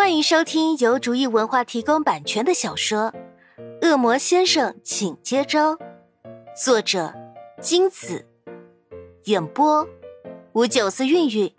[0.00, 3.12] 欢迎收听由竹意文化提供版权的小说
[3.86, 5.76] 《恶魔先生，请接招》，
[6.56, 7.12] 作者
[7.60, 8.26] 金子，
[9.24, 9.86] 演播
[10.54, 11.54] 吴九思、韵韵，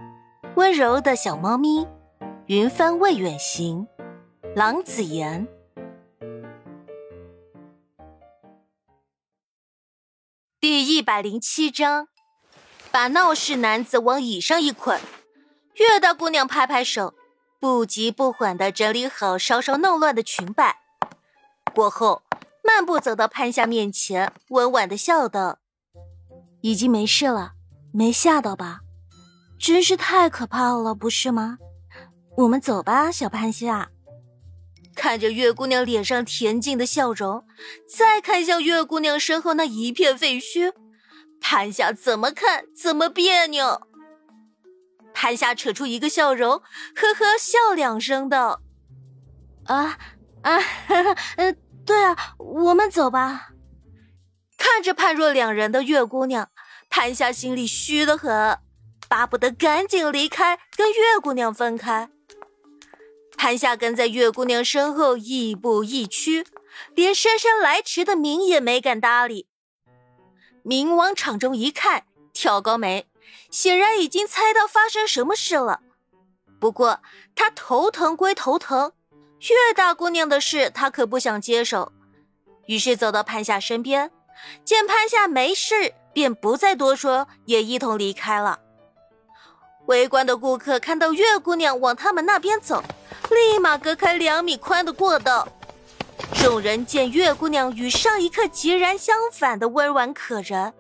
[0.56, 1.88] 温柔的小猫咪，
[2.48, 3.88] 云帆未远行，
[4.56, 5.48] 郎子言。
[10.60, 12.08] 第一百零七章，
[12.90, 15.00] 把闹事男子往椅上一捆，
[15.76, 17.14] 月大姑娘拍拍手。
[17.62, 20.78] 不急不缓地整理好稍稍弄乱的裙摆，
[21.76, 22.24] 过后
[22.64, 25.60] 漫步走到潘夏面前，温婉地笑道
[26.62, 27.52] ：“已经没事了，
[27.94, 28.80] 没吓到吧？
[29.60, 31.60] 真是太可怕了，不是吗？
[32.38, 33.92] 我们走吧，小潘夏。”
[34.96, 37.46] 看着月姑娘脸上恬静的笑容，
[37.88, 40.74] 再看向月姑娘身后那一片废墟，
[41.40, 43.91] 潘夏怎么看怎么别扭。
[45.22, 46.64] 潘夏扯出一个笑容，
[46.96, 48.60] 呵呵笑两声道
[49.70, 49.96] ：“啊
[50.42, 50.58] 啊，
[51.38, 51.56] 呃，
[51.86, 53.52] 对啊，我们走吧。”
[54.58, 56.50] 看着判若两人的月姑娘，
[56.90, 58.58] 潘夏心里虚得很，
[59.08, 62.10] 巴不得赶紧离开，跟月姑娘分开。
[63.38, 66.48] 潘夏跟在月姑娘身后，亦步亦趋，
[66.96, 69.46] 连姗姗来迟的明也没敢搭理。
[70.64, 73.11] 明往场中一看，挑高眉。
[73.50, 75.82] 显然已经猜到发生什么事了，
[76.60, 77.02] 不过
[77.36, 78.94] 他头疼归头疼，
[79.40, 81.92] 月大姑娘的事他可不想接手，
[82.68, 84.12] 于是走到潘夏身边，
[84.64, 88.60] 见潘夏没事，便不再多说，也一同离开了。
[89.88, 92.84] 围观的顾客看到月姑娘往他们那边走，
[93.30, 95.48] 立马隔开两米宽的过道。
[96.36, 100.72] 众人见月姑娘与上一刻截然相反的温婉可人。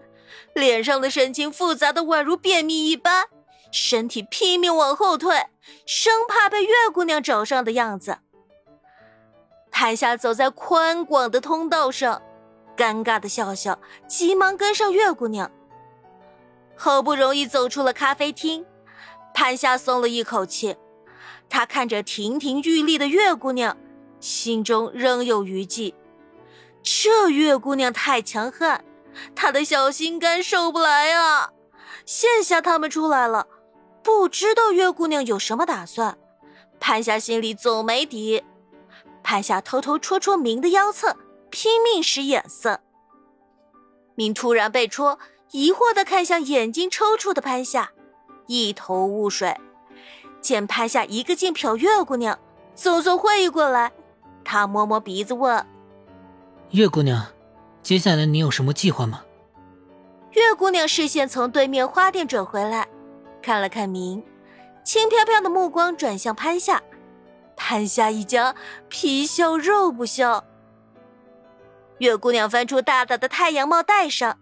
[0.53, 3.27] 脸上的神情复杂的宛如便秘一般，
[3.71, 5.47] 身体拼命往后退，
[5.85, 8.19] 生怕被月姑娘找上的样子。
[9.71, 12.21] 潘夏走在宽广的通道上，
[12.75, 15.49] 尴尬的笑笑，急忙跟上月姑娘。
[16.75, 18.65] 好不容易走出了咖啡厅，
[19.33, 20.75] 潘夏松了一口气。
[21.49, 23.77] 他看着亭亭玉立的月姑娘，
[24.19, 25.93] 心中仍有余悸。
[26.83, 28.83] 这月姑娘太强悍。
[29.35, 31.51] 他的小心肝受不来啊！
[32.05, 33.47] 现下他们出来了，
[34.03, 36.17] 不知道月姑娘有什么打算。
[36.79, 38.43] 潘夏心里总没底。
[39.23, 41.15] 潘夏偷偷戳戳明的腰侧，
[41.51, 42.81] 拼命使眼色。
[44.15, 45.19] 明突然被戳，
[45.51, 47.91] 疑惑地看向眼睛抽搐的潘夏，
[48.47, 49.55] 一头雾水。
[50.41, 52.39] 见潘夏一个劲瞟月姑娘，
[52.73, 53.91] 总算会意过来。
[54.43, 55.63] 他摸摸鼻子问
[56.71, 57.27] ：“月姑娘。”
[57.83, 59.23] 接下来你有什么计划吗？
[60.31, 62.87] 月姑娘视线从对面花店转回来，
[63.41, 64.23] 看了看明，
[64.83, 66.81] 轻飘飘的目光转向潘夏，
[67.57, 68.55] 潘夏一僵，
[68.87, 70.43] 皮笑肉不笑。
[71.97, 74.37] 月姑娘翻出大大的太阳帽戴上，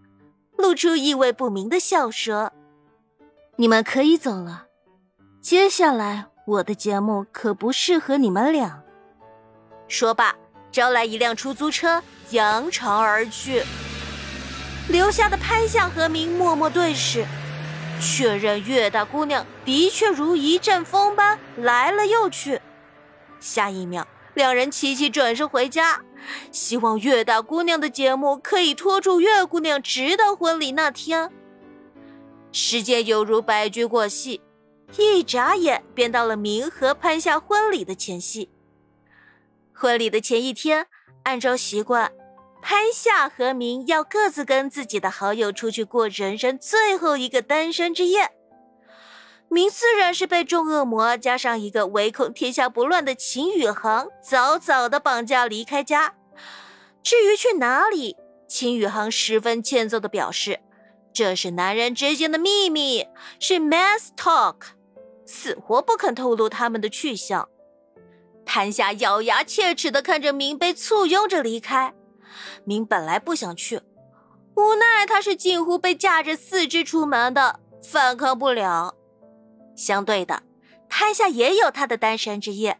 [0.57, 2.53] 露出意味不明的笑说
[3.57, 4.67] ：“你们可以走了，
[5.41, 8.83] 接下来我的节目可不适合你们俩。”
[9.87, 10.35] 说罢。
[10.71, 11.99] 招来一辆出租车，
[12.31, 13.63] 扬长而去。
[14.89, 17.25] 留下的潘夏和明默默对视，
[18.01, 22.59] 确认月大姑娘的确如一阵风般来了又去。
[23.39, 26.01] 下一秒，两人齐齐转身回家，
[26.51, 31.31] 希望月大姑娘的节目可以拖住月姑娘直到婚礼那天。
[32.51, 34.41] 时间犹如白驹过隙，
[34.97, 38.49] 一眨眼便到了明和潘夏婚礼的前夕。
[39.71, 40.87] 婚礼的前一天，
[41.23, 42.11] 按照习惯，
[42.71, 48.29] 潘夏和明要各自跟自己的好友出去过人生最后一个单身之夜。
[49.47, 56.13] 明自然是被众恶魔加上一个唯恐天下不乱的秦宇航早早的绑架离开家。
[57.01, 58.15] 至于去哪里，
[58.47, 60.59] 秦宇航十分欠揍的表示，
[61.11, 63.07] 这是男人之间的秘密，
[63.39, 64.57] 是 man's talk，
[65.25, 67.49] 死活不肯透露他们的去向。
[68.45, 71.95] 潘夏咬牙切齿的看着明被簇拥着离开，
[72.63, 73.81] 明本来不想去，
[74.55, 78.95] 无奈他是近乎被架着四肢出门的，反抗不了。
[79.75, 80.43] 相对的，
[80.89, 82.79] 潘夏也有他的单身之夜，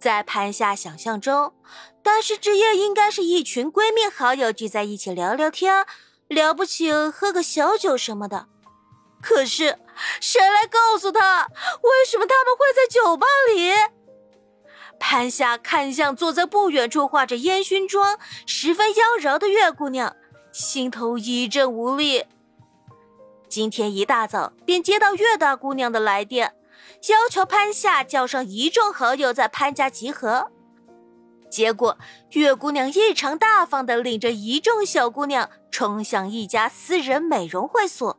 [0.00, 1.54] 在潘夏想象中，
[2.02, 5.86] 单身之夜应该是一群闺蜜好友聚在一起聊聊天，
[6.26, 8.46] 了不起喝个小酒什么的。
[9.20, 9.78] 可是
[10.20, 11.48] 谁来告诉他，
[11.82, 13.72] 为什么他们会在酒吧里？
[15.00, 20.14] 潘夏看向坐在不远处化着烟熏妆、十分妖娆的月姑娘，
[20.52, 22.24] 心头一阵无力。
[23.48, 26.54] 今天一大早便接到月大姑娘的来电，
[27.08, 30.50] 要求潘夏叫上一众好友在潘家集合。
[31.48, 31.96] 结果，
[32.32, 38.18] 月姑娘异常大方的领着一众小姑娘冲向一家私人美容会所，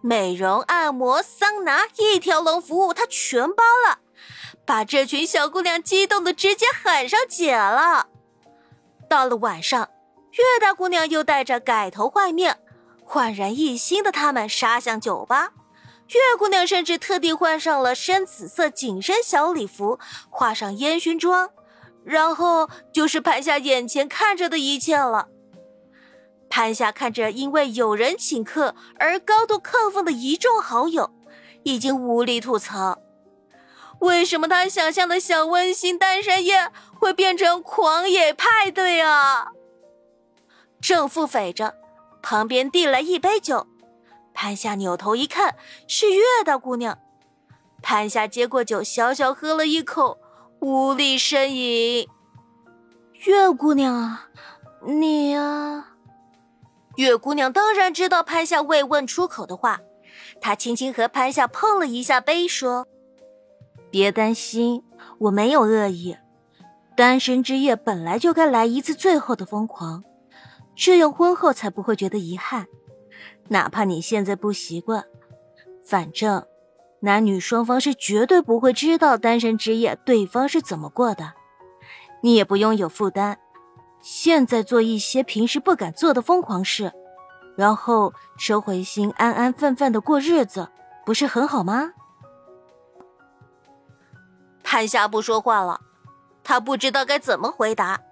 [0.00, 4.00] 美容、按摩、桑拿一条龙服务她全包了，
[4.70, 8.06] 把这群小姑娘激动的直接喊上姐了。
[9.08, 9.90] 到了晚上，
[10.30, 12.56] 月大姑娘又带着改头换面、
[13.02, 15.54] 焕然一新的她们杀向酒吧。
[16.10, 21.50] 月姑娘甚至特地换上了深紫色紧身小礼服，化上烟熏妆。
[22.04, 25.26] 然后就是盘下眼前看着的一切了。
[26.48, 31.10] 潘夏看着因为有人请客而高度亢奋的一众好友，
[31.64, 32.99] 已经无力吐槽。
[34.00, 39.48] 为什么他想象的小温馨单身夜会变成狂野派对啊？
[40.80, 41.74] 正腹诽着，
[42.22, 43.66] 旁边递来一杯酒，
[44.34, 45.56] 潘夏扭头一看，
[45.86, 46.98] 是月大姑娘。
[47.82, 50.18] 潘夏接过酒，小小喝了一口。
[50.60, 52.06] 无力呻吟，
[53.24, 54.28] 月姑娘啊，
[54.86, 55.94] 你啊。
[56.96, 59.80] 月姑娘当然知道潘夏未问出口的话，
[60.38, 62.86] 她轻轻和潘夏碰了一下杯，说
[63.90, 64.82] ：“别担心，
[65.18, 66.16] 我没有恶意。
[66.96, 70.04] 单身之夜本来就该来一次最后的疯狂，
[70.74, 72.66] 这样婚后才不会觉得遗憾。
[73.48, 75.04] 哪怕你现在不习惯，
[75.84, 76.44] 反正……”
[77.02, 81.32] 男女双方是绝对不会知道单身之夜对方是怎么过的，
[82.20, 83.38] 你也不用有负担。
[84.02, 86.92] 现在做一些平时不敢做的疯狂事，
[87.56, 90.68] 然后收回心，安安分分的过日子，
[91.06, 91.90] 不是很好吗？
[94.72, 95.80] 潘夏不说话了，
[96.44, 98.02] 他不知道该怎么回答。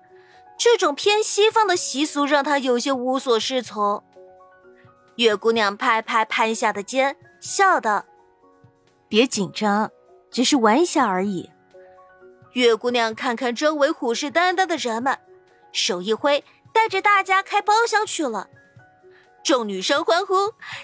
[0.59, 4.03] 这种偏西方的习俗让他有些无所适从。
[5.15, 8.05] 月姑娘拍拍潘夏的肩，笑道。
[9.09, 9.93] 别紧张，
[10.33, 11.49] 只是玩一下而已。
[12.55, 15.17] 月姑娘看看周围虎视眈眈的人们，
[15.71, 18.49] 手一挥，带着大家开包厢去了。
[19.45, 20.35] 众女生欢呼，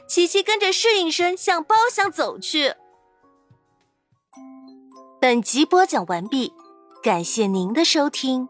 [0.06, 2.77] 琪琪跟着侍应生向包厢走去。
[5.25, 6.53] 本集播讲完毕，
[7.03, 8.47] 感谢您的收听。